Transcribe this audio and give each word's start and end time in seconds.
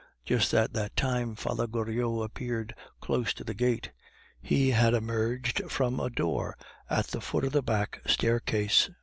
Just 0.25 0.55
at 0.55 0.73
that 0.73 0.99
moment 1.03 1.37
Father 1.37 1.67
Goriot 1.67 2.25
appeared 2.25 2.73
close 3.01 3.35
to 3.35 3.43
the 3.43 3.53
gate; 3.53 3.91
he 4.41 4.71
had 4.71 4.95
emerged 4.95 5.61
from 5.69 5.99
a 5.99 6.09
door 6.09 6.57
at 6.89 7.05
the 7.05 7.21
foot 7.21 7.43
of 7.43 7.51
the 7.51 7.61
back 7.61 8.01
staircase. 8.07 8.89